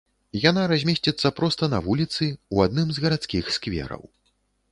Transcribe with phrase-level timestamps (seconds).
[0.49, 4.03] Яна размесціцца проста на вуліцы, у адным з гарадскіх сквераў.